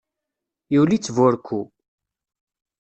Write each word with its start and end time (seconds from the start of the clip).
Yuli-tt 0.73 1.13
burekku. 1.15 1.61